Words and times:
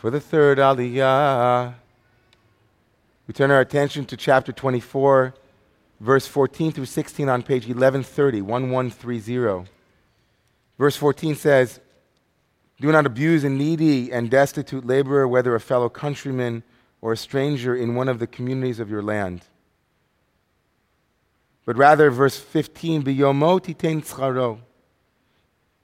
for 0.00 0.10
the 0.10 0.18
third 0.18 0.56
Aliyah. 0.56 1.74
We 3.26 3.34
turn 3.34 3.50
our 3.50 3.60
attention 3.60 4.06
to 4.06 4.16
chapter 4.16 4.50
24, 4.50 5.34
verse 6.00 6.26
14 6.26 6.72
through 6.72 6.86
16 6.86 7.28
on 7.28 7.42
page 7.42 7.66
1130, 7.66 8.40
1130. 8.40 9.68
Verse 10.78 10.96
14 10.96 11.34
says, 11.34 11.80
Do 12.80 12.90
not 12.90 13.04
abuse 13.04 13.44
a 13.44 13.50
needy 13.50 14.10
and 14.10 14.30
destitute 14.30 14.86
laborer, 14.86 15.28
whether 15.28 15.54
a 15.54 15.60
fellow 15.60 15.90
countryman 15.90 16.62
or 17.02 17.12
a 17.12 17.16
stranger 17.16 17.76
in 17.76 17.94
one 17.94 18.08
of 18.08 18.20
the 18.20 18.26
communities 18.26 18.80
of 18.80 18.88
your 18.88 19.02
land. 19.02 19.42
But 21.66 21.76
rather, 21.76 22.10
verse 22.10 22.38
15, 22.38 23.02
Biyomo 23.02 23.60
titain 23.60 24.00
tzcharo. 24.02 24.60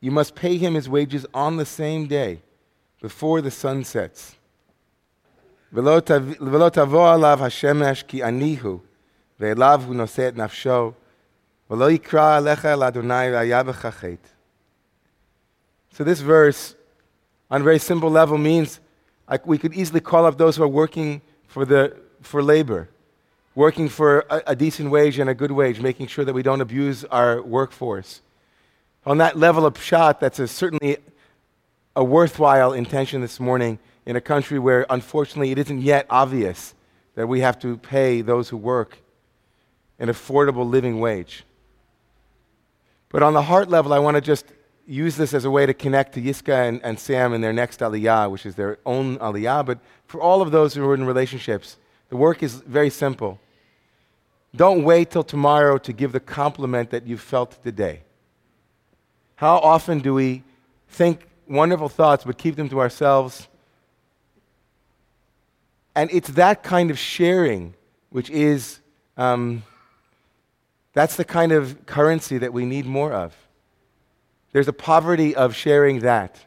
You 0.00 0.10
must 0.10 0.34
pay 0.34 0.56
him 0.56 0.72
his 0.72 0.88
wages 0.88 1.26
on 1.34 1.58
the 1.58 1.66
same 1.66 2.06
day, 2.06 2.40
before 3.00 3.40
the 3.40 3.50
sun 3.50 3.84
sets. 3.84 4.36
ולא 5.72 6.68
תבוא 6.72 7.12
עליו 7.14 7.38
השמש 7.44 8.02
כי 8.02 8.24
אני 8.24 8.58
הוא, 8.62 8.78
ואליו 9.40 9.82
הוא 9.86 9.94
נושא 9.94 10.28
את 10.28 10.36
נפשו, 10.36 10.92
ולא 11.70 11.90
יקרא 11.90 12.36
עליך 12.36 12.64
אל 12.64 12.82
אדוני 12.82 13.30
והיה 13.32 13.62
בך 13.62 13.86
חטא. 13.86 14.28
So 15.92 16.04
this 16.04 16.20
verse, 16.20 16.74
on 17.50 17.62
a 17.62 17.64
very 17.64 17.78
simple 17.78 18.10
level, 18.10 18.38
means 18.38 18.80
like 19.30 19.46
we 19.46 19.58
could 19.58 19.74
easily 19.74 20.00
call 20.00 20.26
up 20.26 20.36
those 20.36 20.56
who 20.56 20.62
are 20.62 20.68
working 20.68 21.22
for, 21.48 21.64
the, 21.64 21.96
for 22.20 22.42
labor, 22.42 22.88
working 23.54 23.88
for 23.88 24.26
a, 24.28 24.42
a 24.48 24.56
decent 24.56 24.90
wage 24.90 25.18
and 25.18 25.30
a 25.30 25.34
good 25.34 25.50
wage, 25.50 25.80
making 25.80 26.06
sure 26.06 26.24
that 26.24 26.34
we 26.34 26.42
don't 26.42 26.60
abuse 26.60 27.04
our 27.06 27.42
workforce. 27.42 28.20
On 29.06 29.18
that 29.18 29.38
level 29.38 29.64
of 29.64 29.74
pshat, 29.74 30.20
that's 30.20 30.38
a 30.38 30.46
certainly 30.46 30.98
a 31.96 32.04
worthwhile 32.04 32.74
intention 32.74 33.22
this 33.22 33.40
morning 33.40 33.78
in 34.04 34.16
a 34.16 34.20
country 34.20 34.58
where, 34.58 34.84
unfortunately, 34.90 35.50
it 35.50 35.58
isn't 35.58 35.80
yet 35.80 36.06
obvious 36.10 36.74
that 37.14 37.26
we 37.26 37.40
have 37.40 37.58
to 37.58 37.78
pay 37.78 38.20
those 38.20 38.50
who 38.50 38.58
work 38.58 38.98
an 39.98 40.08
affordable 40.08 40.68
living 40.68 41.00
wage. 41.00 41.44
But 43.08 43.22
on 43.22 43.32
the 43.32 43.42
heart 43.42 43.70
level, 43.70 43.94
I 43.94 43.98
want 43.98 44.16
to 44.16 44.20
just 44.20 44.44
use 44.86 45.16
this 45.16 45.32
as 45.32 45.46
a 45.46 45.50
way 45.50 45.64
to 45.64 45.72
connect 45.72 46.12
to 46.14 46.20
Yiska 46.20 46.68
and, 46.68 46.82
and 46.84 47.00
Sam 47.00 47.32
in 47.32 47.40
their 47.40 47.54
next 47.54 47.80
aliyah, 47.80 48.30
which 48.30 48.44
is 48.44 48.56
their 48.56 48.78
own 48.84 49.16
aliyah. 49.18 49.64
But 49.64 49.78
for 50.06 50.20
all 50.20 50.42
of 50.42 50.50
those 50.50 50.74
who 50.74 50.86
are 50.86 50.94
in 50.94 51.04
relationships, 51.04 51.78
the 52.10 52.16
work 52.16 52.42
is 52.42 52.56
very 52.56 52.90
simple. 52.90 53.40
Don't 54.54 54.84
wait 54.84 55.10
till 55.10 55.24
tomorrow 55.24 55.78
to 55.78 55.92
give 55.94 56.12
the 56.12 56.20
compliment 56.20 56.90
that 56.90 57.06
you 57.06 57.16
felt 57.16 57.62
today. 57.64 58.02
How 59.36 59.56
often 59.56 60.00
do 60.00 60.12
we 60.12 60.44
think 60.88 61.26
wonderful 61.48 61.88
thoughts 61.88 62.24
but 62.24 62.38
keep 62.38 62.56
them 62.56 62.68
to 62.68 62.80
ourselves? 62.80 63.48
And 65.94 66.10
it's 66.12 66.28
that 66.30 66.62
kind 66.62 66.90
of 66.90 66.98
sharing 66.98 67.74
which 68.10 68.30
is, 68.30 68.80
um, 69.16 69.62
that's 70.94 71.16
the 71.16 71.24
kind 71.24 71.52
of 71.52 71.84
currency 71.84 72.38
that 72.38 72.50
we 72.50 72.64
need 72.64 72.86
more 72.86 73.12
of. 73.12 73.36
There's 74.52 74.68
a 74.68 74.72
poverty 74.72 75.34
of 75.36 75.54
sharing 75.54 76.00
that. 76.00 76.38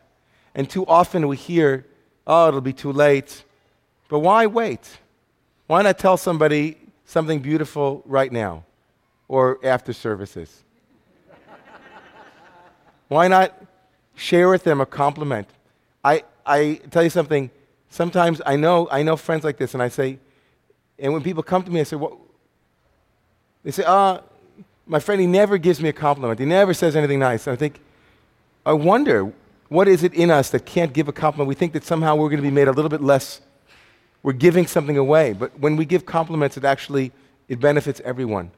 And 0.55 0.67
too 0.67 0.83
often 0.87 1.27
we 1.27 1.37
hear, 1.37 1.85
oh, 2.25 2.47
it'll 2.47 2.61
be 2.61 2.73
too 2.73 2.91
late. 2.91 3.43
But 4.07 4.19
why 4.19 4.47
wait? 4.47 4.97
Why 5.67 5.83
not 5.83 5.99
tell 5.99 6.17
somebody 6.17 6.77
something 7.05 7.39
beautiful 7.39 8.01
right 8.05 8.31
now 8.31 8.65
or 9.27 9.59
after 9.63 9.93
services? 9.93 10.63
why 13.09 13.27
not 13.27 13.53
share 14.19 14.49
with 14.49 14.63
them 14.63 14.81
a 14.81 14.85
compliment? 14.85 15.47
I, 16.03 16.23
I 16.45 16.81
tell 16.91 17.03
you 17.03 17.09
something, 17.09 17.49
sometimes 17.89 18.41
I 18.45 18.55
know, 18.55 18.87
I 18.91 19.01
know 19.03 19.15
friends 19.15 19.43
like 19.43 19.57
this, 19.57 19.73
and 19.73 19.81
I 19.81 19.89
say, 19.89 20.19
and 20.97 21.13
when 21.13 21.23
people 21.23 21.43
come 21.43 21.63
to 21.63 21.71
me, 21.71 21.79
I 21.79 21.83
say, 21.83 21.95
what? 21.95 22.13
They 23.63 23.71
say, 23.71 23.83
ah, 23.87 24.21
my 24.85 24.99
friend, 24.99 25.21
he 25.21 25.27
never 25.27 25.57
gives 25.57 25.81
me 25.81 25.89
a 25.89 25.93
compliment. 25.93 26.39
He 26.39 26.45
never 26.45 26.73
says 26.73 26.95
anything 26.95 27.19
nice. 27.19 27.47
And 27.47 27.53
I 27.53 27.57
think, 27.57 27.79
I 28.65 28.73
wonder 28.73 29.31
what 29.69 29.87
is 29.87 30.03
it 30.03 30.13
in 30.13 30.31
us 30.31 30.49
that 30.49 30.65
can't 30.65 30.91
give 30.91 31.07
a 31.07 31.13
compliment? 31.13 31.47
We 31.47 31.55
think 31.55 31.73
that 31.73 31.85
somehow 31.85 32.15
we're 32.15 32.29
going 32.29 32.41
to 32.41 32.47
be 32.47 32.51
made 32.51 32.67
a 32.67 32.71
little 32.71 32.89
bit 32.89 33.01
less, 33.01 33.39
we're 34.23 34.33
giving 34.33 34.67
something 34.67 34.97
away. 34.97 35.33
But 35.33 35.57
when 35.59 35.77
we 35.77 35.85
give 35.85 36.05
compliments, 36.05 36.57
it 36.57 36.65
actually 36.65 37.11
it 37.47 37.59
benefits 37.59 38.01
everyone. 38.03 38.51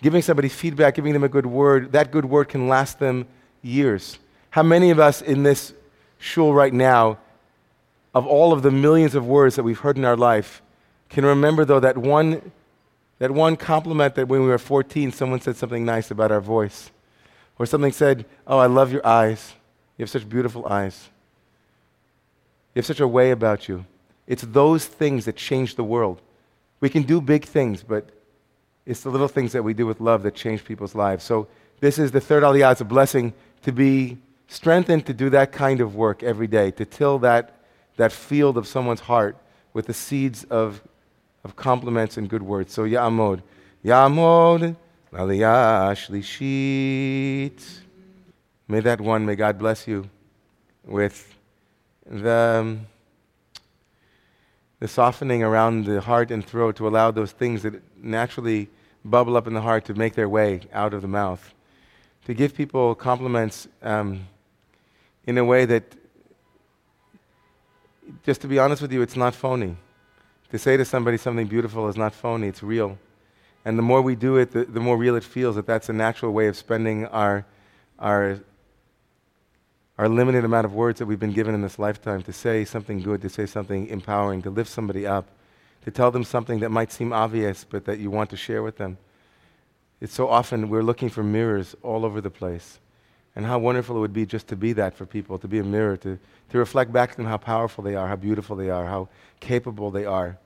Giving 0.00 0.22
somebody 0.22 0.48
feedback, 0.48 0.94
giving 0.94 1.12
them 1.12 1.24
a 1.24 1.28
good 1.28 1.46
word, 1.46 1.92
that 1.92 2.10
good 2.10 2.24
word 2.24 2.48
can 2.48 2.68
last 2.68 2.98
them 2.98 3.26
years. 3.62 4.18
How 4.52 4.62
many 4.62 4.90
of 4.90 5.00
us 5.00 5.22
in 5.22 5.44
this 5.44 5.72
shul 6.18 6.52
right 6.52 6.74
now, 6.74 7.16
of 8.14 8.26
all 8.26 8.52
of 8.52 8.62
the 8.62 8.70
millions 8.70 9.14
of 9.14 9.26
words 9.26 9.56
that 9.56 9.62
we've 9.62 9.78
heard 9.78 9.96
in 9.96 10.04
our 10.04 10.16
life, 10.16 10.60
can 11.08 11.24
remember 11.24 11.64
though 11.64 11.80
that 11.80 11.96
one, 11.96 12.52
that 13.18 13.30
one 13.30 13.56
compliment 13.56 14.14
that 14.14 14.28
when 14.28 14.42
we 14.42 14.48
were 14.48 14.58
14, 14.58 15.10
someone 15.10 15.40
said 15.40 15.56
something 15.56 15.86
nice 15.86 16.10
about 16.10 16.30
our 16.30 16.40
voice? 16.42 16.90
Or 17.58 17.64
something 17.64 17.92
said, 17.92 18.26
Oh, 18.46 18.58
I 18.58 18.66
love 18.66 18.92
your 18.92 19.06
eyes. 19.06 19.54
You 19.96 20.02
have 20.02 20.10
such 20.10 20.28
beautiful 20.28 20.66
eyes. 20.66 21.08
You 22.74 22.80
have 22.80 22.86
such 22.86 23.00
a 23.00 23.08
way 23.08 23.30
about 23.30 23.70
you. 23.70 23.86
It's 24.26 24.42
those 24.42 24.84
things 24.84 25.24
that 25.24 25.36
change 25.36 25.76
the 25.76 25.84
world. 25.84 26.20
We 26.80 26.90
can 26.90 27.04
do 27.04 27.22
big 27.22 27.46
things, 27.46 27.82
but 27.82 28.10
it's 28.84 29.00
the 29.00 29.10
little 29.10 29.28
things 29.28 29.52
that 29.52 29.62
we 29.62 29.72
do 29.72 29.86
with 29.86 29.98
love 29.98 30.22
that 30.24 30.34
change 30.34 30.62
people's 30.62 30.94
lives. 30.94 31.24
So, 31.24 31.48
this 31.80 31.98
is 31.98 32.10
the 32.10 32.20
third 32.20 32.42
aliyah. 32.42 32.72
It's 32.72 32.80
a 32.82 32.84
blessing 32.84 33.32
to 33.62 33.72
be 33.72 34.18
strengthened 34.52 35.06
to 35.06 35.14
do 35.14 35.30
that 35.30 35.50
kind 35.50 35.80
of 35.80 35.94
work 35.94 36.22
every 36.22 36.46
day, 36.46 36.70
to 36.72 36.84
till 36.84 37.18
that, 37.20 37.56
that 37.96 38.12
field 38.12 38.58
of 38.58 38.66
someone's 38.66 39.00
heart 39.00 39.36
with 39.72 39.86
the 39.86 39.94
seeds 39.94 40.44
of, 40.44 40.82
of 41.42 41.56
compliments 41.56 42.16
and 42.16 42.28
good 42.28 42.42
words. 42.42 42.72
So, 42.72 42.84
Ya'amod. 42.84 43.42
Ya'amod. 43.84 44.76
Aliyah 45.12 45.92
Shlishit. 45.92 47.80
May 48.68 48.80
that 48.80 49.00
one, 49.00 49.26
may 49.26 49.36
God 49.36 49.58
bless 49.58 49.86
you 49.86 50.08
with 50.84 51.34
the, 52.06 52.78
the 54.80 54.88
softening 54.88 55.42
around 55.42 55.84
the 55.84 56.00
heart 56.00 56.30
and 56.30 56.44
throat 56.44 56.76
to 56.76 56.88
allow 56.88 57.10
those 57.10 57.32
things 57.32 57.62
that 57.62 57.82
naturally 58.02 58.68
bubble 59.04 59.36
up 59.36 59.46
in 59.46 59.54
the 59.54 59.60
heart 59.60 59.84
to 59.86 59.94
make 59.94 60.14
their 60.14 60.28
way 60.28 60.60
out 60.72 60.94
of 60.94 61.02
the 61.02 61.08
mouth. 61.08 61.54
To 62.26 62.34
give 62.34 62.54
people 62.54 62.94
compliments 62.94 63.68
um, 63.82 64.28
in 65.26 65.38
a 65.38 65.44
way 65.44 65.64
that, 65.64 65.84
just 68.24 68.40
to 68.40 68.48
be 68.48 68.58
honest 68.58 68.82
with 68.82 68.92
you, 68.92 69.02
it's 69.02 69.16
not 69.16 69.34
phony. 69.34 69.76
To 70.50 70.58
say 70.58 70.76
to 70.76 70.84
somebody 70.84 71.16
something 71.16 71.46
beautiful 71.46 71.88
is 71.88 71.96
not 71.96 72.14
phony, 72.14 72.48
it's 72.48 72.62
real. 72.62 72.98
And 73.64 73.78
the 73.78 73.82
more 73.82 74.02
we 74.02 74.16
do 74.16 74.36
it, 74.36 74.50
the, 74.50 74.64
the 74.64 74.80
more 74.80 74.96
real 74.96 75.16
it 75.16 75.24
feels 75.24 75.56
that 75.56 75.66
that's 75.66 75.88
a 75.88 75.92
natural 75.92 76.32
way 76.32 76.48
of 76.48 76.56
spending 76.56 77.06
our, 77.06 77.46
our, 77.98 78.40
our 79.98 80.08
limited 80.08 80.44
amount 80.44 80.64
of 80.64 80.74
words 80.74 80.98
that 80.98 81.06
we've 81.06 81.20
been 81.20 81.32
given 81.32 81.54
in 81.54 81.62
this 81.62 81.78
lifetime 81.78 82.22
to 82.22 82.32
say 82.32 82.64
something 82.64 83.00
good, 83.00 83.22
to 83.22 83.28
say 83.28 83.46
something 83.46 83.86
empowering, 83.86 84.42
to 84.42 84.50
lift 84.50 84.70
somebody 84.70 85.06
up, 85.06 85.28
to 85.84 85.90
tell 85.90 86.10
them 86.10 86.24
something 86.24 86.58
that 86.60 86.70
might 86.70 86.90
seem 86.90 87.12
obvious 87.12 87.64
but 87.64 87.84
that 87.84 87.98
you 87.98 88.10
want 88.10 88.30
to 88.30 88.36
share 88.36 88.62
with 88.62 88.78
them. 88.78 88.98
It's 90.00 90.12
so 90.12 90.28
often 90.28 90.68
we're 90.68 90.82
looking 90.82 91.08
for 91.08 91.22
mirrors 91.22 91.76
all 91.82 92.04
over 92.04 92.20
the 92.20 92.30
place. 92.30 92.80
And 93.34 93.46
how 93.46 93.58
wonderful 93.58 93.96
it 93.96 94.00
would 94.00 94.12
be 94.12 94.26
just 94.26 94.48
to 94.48 94.56
be 94.56 94.74
that 94.74 94.94
for 94.94 95.06
people, 95.06 95.38
to 95.38 95.48
be 95.48 95.58
a 95.58 95.64
mirror, 95.64 95.96
to, 95.98 96.18
to 96.50 96.58
reflect 96.58 96.92
back 96.92 97.12
to 97.12 97.16
them 97.16 97.26
how 97.26 97.38
powerful 97.38 97.82
they 97.82 97.94
are, 97.94 98.06
how 98.06 98.16
beautiful 98.16 98.56
they 98.56 98.68
are, 98.68 98.84
how 98.84 99.08
capable 99.40 99.90
they 99.90 100.04
are. 100.04 100.38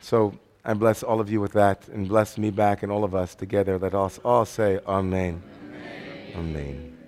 So, 0.00 0.38
I 0.64 0.74
bless 0.74 1.02
all 1.02 1.20
of 1.20 1.30
you 1.30 1.40
with 1.40 1.52
that 1.52 1.88
and 1.88 2.06
bless 2.06 2.36
me 2.36 2.50
back 2.50 2.82
and 2.82 2.92
all 2.92 3.02
of 3.02 3.14
us 3.14 3.34
together. 3.34 3.78
Let 3.78 3.94
us 3.94 4.20
all 4.24 4.44
say 4.44 4.78
Amen. 4.86 5.42
Amen. 5.64 6.32
Amen. 6.36 6.99